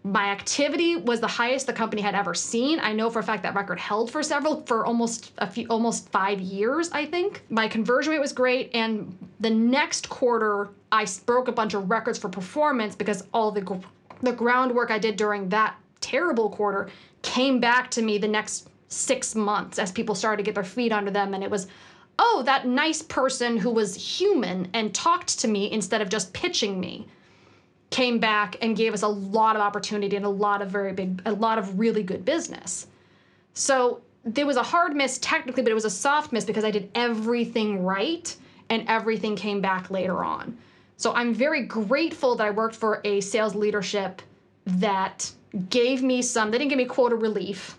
[0.07, 2.79] my activity was the highest the company had ever seen.
[2.79, 6.11] I know for a fact that record held for several for almost a few almost
[6.11, 7.43] 5 years, I think.
[7.49, 12.19] My conversion rate was great and the next quarter I broke a bunch of records
[12.19, 13.81] for performance because all the
[14.21, 16.91] the groundwork I did during that terrible quarter
[17.23, 20.93] came back to me the next 6 months as people started to get their feet
[20.93, 21.67] under them and it was
[22.19, 26.79] oh, that nice person who was human and talked to me instead of just pitching
[26.79, 27.09] me
[27.95, 31.23] came back and gave us a lot of opportunity and a lot of very big,
[31.27, 32.89] a lot of really good business.
[33.53, 36.73] So there was a hard miss technically, but it was a soft miss because I
[36.73, 38.35] did everything right
[38.69, 40.59] and everything came back later on.
[40.97, 44.23] So I'm very grateful that I worked for a sales leadership
[44.67, 45.31] that
[45.71, 47.79] gave me some, they didn't give me quota relief,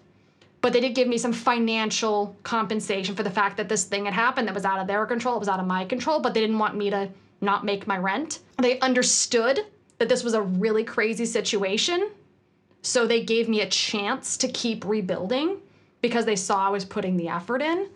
[0.65, 4.15] But they did give me some financial compensation for the fact that this thing had
[4.15, 6.41] happened that was out of their control, it was out of my control, but they
[6.41, 7.07] didn't want me to
[7.39, 8.39] not make my rent.
[8.57, 9.59] They understood
[9.97, 12.09] that this was a really crazy situation.
[12.81, 15.57] So they gave me a chance to keep rebuilding
[16.01, 17.89] because they saw I was putting the effort in.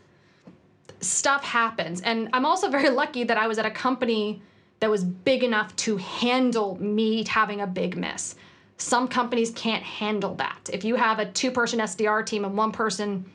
[1.02, 2.02] Stuff happens.
[2.02, 4.42] And I'm also very lucky that I was at a company
[4.80, 8.36] that was big enough to handle me having a big miss.
[8.78, 10.70] Some companies can't handle that.
[10.72, 13.30] If you have a two person SDR team and one person,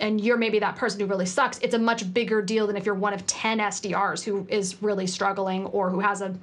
[0.00, 2.84] and you're maybe that person who really sucks, it's a much bigger deal than if
[2.84, 6.34] you're one of 10 SDRs who is really struggling or who has a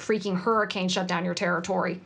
[0.00, 2.00] freaking hurricane shut down your territory.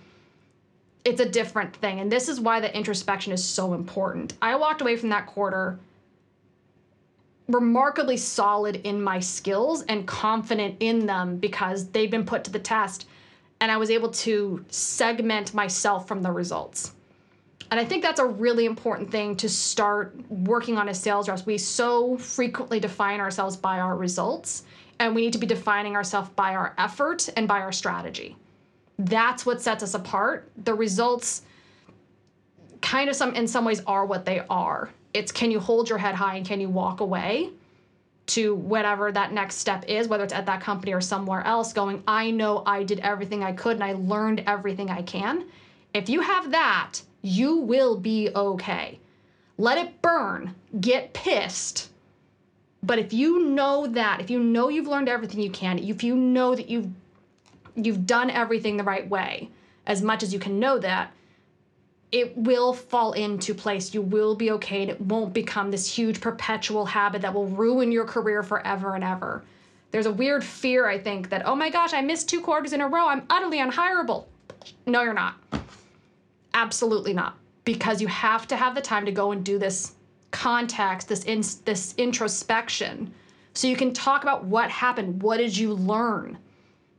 [1.04, 2.00] It's a different thing.
[2.00, 4.34] And this is why the introspection is so important.
[4.42, 5.78] I walked away from that quarter
[7.48, 12.58] remarkably solid in my skills and confident in them because they've been put to the
[12.58, 13.06] test
[13.60, 16.92] and I was able to segment myself from the results.
[17.70, 21.46] And I think that's a really important thing to start working on as sales reps.
[21.46, 24.64] We so frequently define ourselves by our results,
[24.98, 28.36] and we need to be defining ourselves by our effort and by our strategy.
[28.98, 30.50] That's what sets us apart.
[30.64, 31.42] The results
[32.80, 34.90] kind of some in some ways are what they are.
[35.12, 37.50] It's can you hold your head high and can you walk away
[38.26, 42.02] to whatever that next step is, whether it's at that company or somewhere else, going,
[42.06, 45.44] I know I did everything I could and I learned everything I can.
[45.92, 48.98] If you have that, you will be okay.
[49.58, 51.90] Let it burn, get pissed.
[52.84, 56.14] But if you know that, if you know you've learned everything you can, if you
[56.14, 56.90] know that you've
[57.74, 59.48] you've done everything the right way,
[59.86, 61.12] as much as you can know that,
[62.12, 63.94] it will fall into place.
[63.94, 67.90] You will be okay, and it won't become this huge perpetual habit that will ruin
[67.90, 69.42] your career forever and ever.
[69.90, 72.80] There's a weird fear, I think, that, oh my gosh, I missed two quarters in
[72.80, 73.08] a row.
[73.08, 74.26] I'm utterly unhireable.
[74.86, 75.36] No, you're not.
[76.52, 77.36] Absolutely not.
[77.64, 79.94] Because you have to have the time to go and do this
[80.34, 83.14] context, this, in, this introspection,
[83.54, 85.22] so you can talk about what happened.
[85.22, 86.36] What did you learn?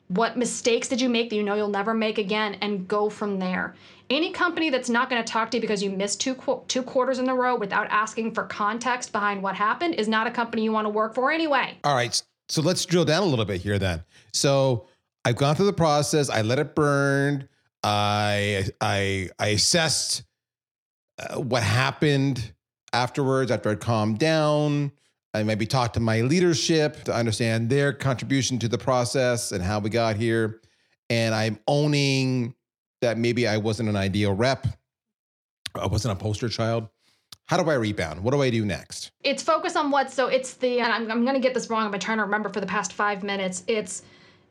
[0.08, 3.38] What mistakes did you make that you know you'll never make again, and go from
[3.38, 3.76] there.
[4.10, 6.84] Any company that's not going to talk to you because you missed two qu- two
[6.84, 10.64] quarters in a row without asking for context behind what happened is not a company
[10.64, 11.78] you want to work for anyway.
[11.84, 12.22] All right.
[12.48, 14.04] So let's drill down a little bit here then.
[14.32, 14.86] So
[15.26, 16.30] I've gone through the process.
[16.30, 17.50] I let it burn.
[17.84, 20.24] I I I assessed
[21.18, 22.54] uh, what happened
[22.96, 24.92] afterwards after I'd calmed down.
[25.34, 29.80] I maybe talked to my leadership to understand their contribution to the process and how
[29.80, 30.62] we got here.
[31.10, 32.56] And I'm owning
[33.02, 34.66] that maybe I wasn't an ideal rep.
[35.76, 36.88] I wasn't a poster child.
[37.48, 38.24] How do I rebound?
[38.24, 39.12] What do I do next?
[39.24, 41.94] It's focus on what, so it's the, and I'm, I'm going to get this wrong,
[41.94, 43.64] I'm trying to remember for the past five minutes.
[43.68, 44.04] It's,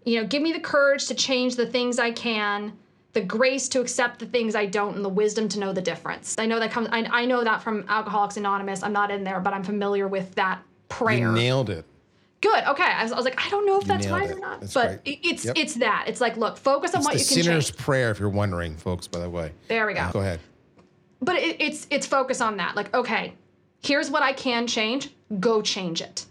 [0.05, 2.75] you know, give me the courage to change the things I can,
[3.15, 6.35] the grace to accept the things I don't, and the wisdom to know the difference.
[6.39, 8.83] I know that comes, I, I know that from Alcoholics Anonymous.
[8.83, 11.19] I'm not in there, but I'm familiar with that prayer.
[11.19, 11.85] You nailed it.
[12.41, 12.65] Good.
[12.65, 12.83] Okay.
[12.83, 14.37] I was, I was like, I don't know if that's right it.
[14.37, 15.01] or not, That's but right.
[15.05, 15.57] it- it's Yep.
[15.57, 16.05] it's that.
[16.09, 17.37] It's like, look, focus on It's what you can change.
[17.39, 19.07] The sinner's prayer, if you're wondering, folks.
[19.07, 20.11] By the way, There we go.
[20.13, 20.41] go ahead.
[21.23, 22.77] But it, it's it's focus on that.
[22.77, 23.33] Like, okay,
[23.83, 25.09] here's what I can change.
[25.41, 26.27] Go change it.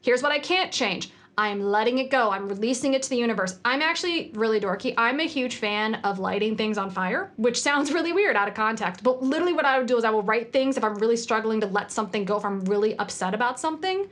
[0.00, 1.10] Here's what I can't change.
[1.38, 2.30] I'm letting it go.
[2.30, 3.58] I'm releasing it to the universe.
[3.64, 4.94] I'm actually really dorky.
[4.96, 8.54] I'm a huge fan of lighting things on fire, which sounds really weird out of
[8.54, 9.02] context.
[9.02, 11.60] But literally, what I would do is I will write things if I'm really struggling
[11.60, 14.08] to let something go, if I'm really upset about something.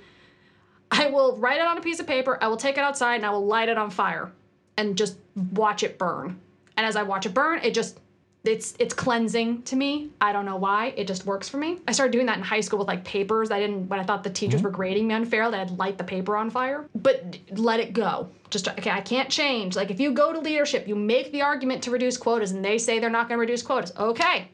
[0.91, 3.27] I will write it on a piece of paper, I will take it outside, and
[3.27, 4.31] I will light it on fire
[4.77, 5.17] and just
[5.53, 6.39] watch it burn.
[6.77, 8.01] And as I watch it burn, it just
[8.45, 10.11] it's it's cleansing to me.
[10.21, 10.89] I don't know why.
[10.97, 11.79] It just works for me.
[11.89, 13.51] I started doing that in high school with like papers.
[13.51, 14.65] I didn't when I thought the teachers mm-hmm.
[14.65, 16.87] were grading me unfairly, I'd light the paper on fire.
[16.95, 18.29] But let it go.
[18.51, 19.77] Just okay, I can't change.
[19.77, 22.77] Like if you go to leadership, you make the argument to reduce quotas and they
[22.77, 23.93] say they're not going to reduce quotas.
[23.97, 24.49] Okay.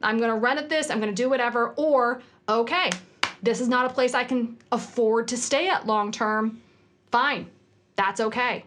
[0.00, 0.90] I'm going to run at this.
[0.90, 2.90] I'm going to do whatever or okay,
[3.42, 6.60] this is not a place I can afford to stay at long term.
[7.10, 7.48] Fine.
[7.96, 8.64] That's okay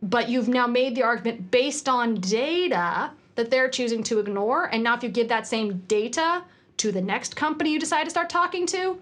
[0.00, 4.64] but you've now made the argument based on data that they're choosing to ignore.
[4.64, 6.42] And now, if you give that same data
[6.78, 9.00] to the next company you decide to start talking to,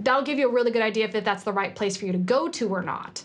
[0.00, 2.18] that'll give you a really good idea if that's the right place for you to
[2.18, 3.22] go to or not.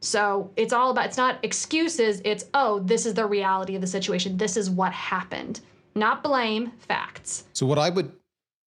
[0.00, 3.86] So it's all about, it's not excuses, it's, oh, this is the reality of the
[3.86, 4.36] situation.
[4.36, 5.60] This is what happened.
[5.94, 7.44] Not blame, facts.
[7.54, 8.12] So what I would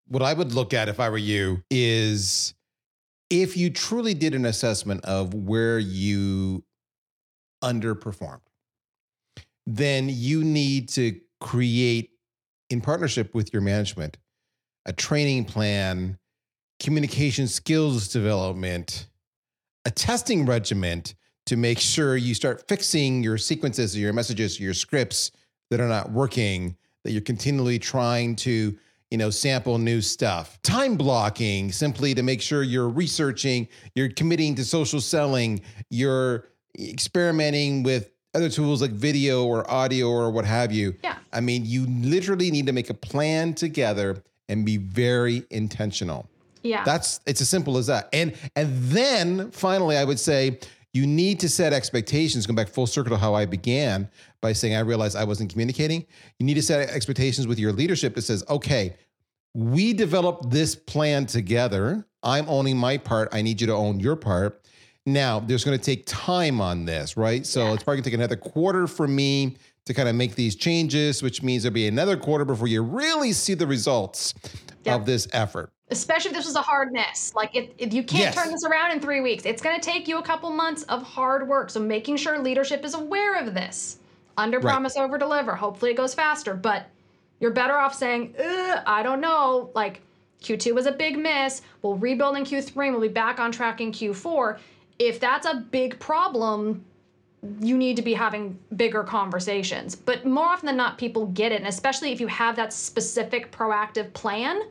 [0.08, 2.56] what I would look at if I were you is
[3.30, 6.64] if you truly did an assessment of where you
[7.64, 8.42] underperformed,
[9.66, 12.12] then you need to create
[12.70, 14.18] in partnership with your management
[14.86, 16.18] a training plan,
[16.82, 19.08] communication skills development,
[19.86, 25.32] a testing regiment to make sure you start fixing your sequences, your messages, your scripts
[25.70, 28.78] that are not working, that you're continually trying to
[29.14, 30.60] you know, sample new stuff.
[30.64, 35.62] Time blocking, simply to make sure you're researching, you're committing to social selling,
[35.92, 36.48] you're
[36.80, 40.96] experimenting with other tools like video or audio or what have you.
[41.04, 41.18] Yeah.
[41.32, 46.30] I mean, you literally need to make a plan together and be very intentional.
[46.64, 46.84] Yeah.
[46.84, 48.10] That's it's as simple as that.
[48.14, 50.60] And and then finally, I would say
[50.94, 52.46] you need to set expectations.
[52.46, 54.10] Going back full circle to how I began
[54.42, 56.06] by saying I realized I wasn't communicating.
[56.40, 58.96] You need to set expectations with your leadership that says, okay,
[59.54, 62.06] we developed this plan together.
[62.22, 63.30] I'm owning my part.
[63.32, 64.63] I need you to own your part.
[65.06, 67.46] Now, there's going to take time on this, right?
[67.46, 67.74] So Yeah.
[67.74, 71.22] it's probably going to take another quarter for me to kind of make these changes,
[71.22, 74.34] which means there'll be another quarter before you really see the results
[74.86, 74.96] Yeah.
[74.96, 75.70] of this effort.
[75.92, 77.36] especially if this was a hard miss.
[77.36, 78.34] Like if, if you can't Yes.
[78.36, 81.04] turn this around in three weeks, it's going to take you a couple months of
[81.04, 81.70] hard work.
[81.70, 83.98] So making sure leadership is aware of this,
[84.38, 84.72] under Right.
[84.72, 85.56] promise, over deliver.
[85.56, 86.88] Hopefully it goes faster, but
[87.40, 88.34] you're better off saying,
[88.88, 89.70] I don't know.
[89.76, 90.02] Like
[90.42, 91.62] Q2 was a big miss.
[91.84, 94.58] We'll rebuild in Q3 and we'll be back on track in Q4.
[95.08, 96.86] If that's a big problem,
[97.60, 99.96] you need to be having bigger conversations.
[99.96, 101.56] But more often than not, people get it.
[101.56, 104.62] And especially if you have that specific proactive plan,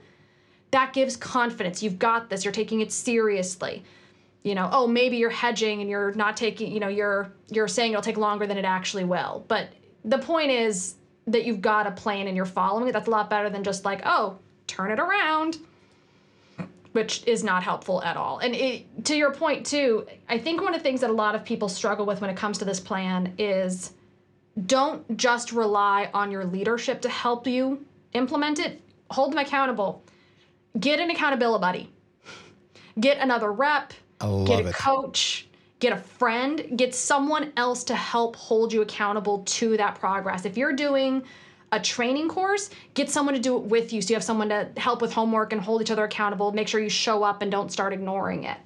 [0.71, 1.83] that gives confidence.
[1.83, 2.45] You've got this.
[2.45, 3.83] You're taking it seriously.
[4.43, 7.93] You know, oh, maybe you're hedging and you're not taking, you know, you're you're saying
[7.93, 9.45] it'll take longer than it actually will.
[9.49, 9.69] But
[10.05, 12.93] the point is that you've got a plan and you're following it.
[12.93, 15.59] That's a lot better than just like, oh, turn it around,
[16.93, 18.39] which is not helpful at all.
[18.39, 21.35] And it, to your point too, I think one of the things that a lot
[21.35, 23.93] of people struggle with when it comes to this plan is
[24.67, 28.81] don't just rely on your leadership to help you implement it.
[29.11, 30.03] Hold them accountable.
[30.79, 31.91] Get an accountability buddy.
[33.01, 33.93] Get another rep.
[34.21, 34.75] Get a it.
[34.75, 35.49] coach.
[35.81, 36.77] Get a friend.
[36.77, 40.45] Get someone else to help hold you accountable to that progress.
[40.45, 41.23] If you're doing
[41.73, 44.69] a training course, get someone to do it with you so you have someone to
[44.77, 46.53] help with homework and hold each other accountable.
[46.53, 48.59] Make sure you show up and don't start ignoring it.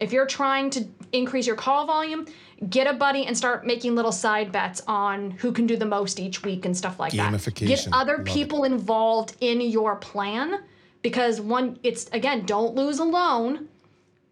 [0.00, 2.26] If you're trying to increase your call volume,
[2.68, 6.20] get a buddy and start making little side bets on who can do the most
[6.20, 7.32] each week and stuff like that.
[7.68, 8.32] Get other Love it.
[8.32, 10.62] people involved in your plan
[11.02, 13.68] because one, it's again, don't lose alone.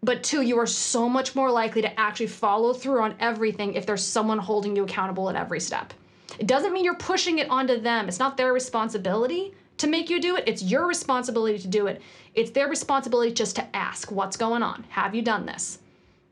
[0.03, 3.85] But two, you are so much more likely to actually follow through on everything if
[3.85, 5.93] there's someone holding you accountable at every step.
[6.39, 8.07] It doesn't mean you're pushing it onto them.
[8.07, 10.43] It's not their responsibility to make you do it.
[10.47, 12.01] It's your responsibility to do it.
[12.33, 14.85] It's their responsibility just to ask, what's going on?
[14.89, 15.79] Have you done this?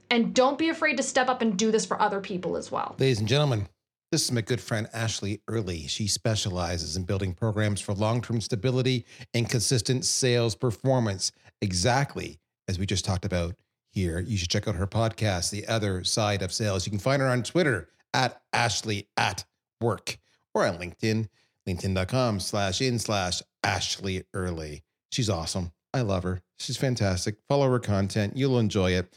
[0.10, 2.95] And don't be afraid to step up and do this for other people as well.
[2.99, 3.68] Ladies and gentlemen,
[4.12, 5.88] this is my good friend Ashleigh Early.
[5.88, 11.32] She specializes in building programs for long term stability and consistent sales performance,
[11.62, 13.56] exactly as we just talked about
[13.91, 14.20] here.
[14.20, 16.86] You should check out her podcast, The Other Side of Sales.
[16.86, 19.43] You can find her on Twitter at Ashleigh at
[19.82, 20.18] work
[20.54, 21.28] or on LinkedIn,
[21.68, 24.84] linkedin.com slash in slash Ashleigh Early.
[25.12, 25.72] She's awesome.
[25.94, 26.42] I love her.
[26.60, 27.38] She's fantastic.
[27.48, 28.36] Follow her content.
[28.36, 29.14] You'll enjoy it.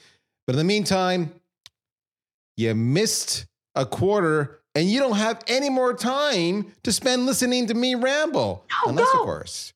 [0.47, 1.33] But in the meantime,
[2.57, 7.75] you missed a quarter and you don't have any more time to spend listening to
[7.75, 8.65] me ramble.
[8.87, 9.21] Unless, no.
[9.21, 9.73] of course,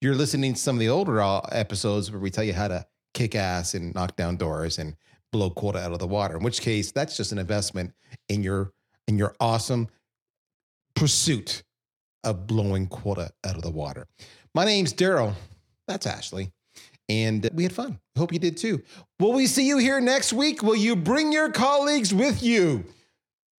[0.00, 2.86] you're listening to some of the older uh, episodes where we tell you how to
[3.14, 4.96] kick ass and knock down doors and
[5.32, 6.36] blow quota out of the water.
[6.36, 7.94] In which case, that's just an investment
[8.28, 8.72] in your
[9.08, 9.88] in your awesome
[10.96, 11.62] pursuit
[12.24, 14.08] of blowing quota out of the water.
[14.54, 15.34] My name's Darryl.
[15.86, 16.50] That's Ashleigh.
[17.08, 18.00] And we had fun.
[18.18, 18.82] Hope you did too.
[19.20, 20.62] Will we see you here next week?
[20.62, 22.84] Will you bring your colleagues with you?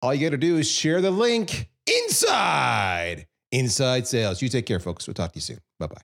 [0.02, 4.42] All you got to do is share the link inside Inside Sales.
[4.42, 5.08] You take care, folks.
[5.08, 5.60] We'll talk to you soon.
[5.80, 5.96] Bye bye.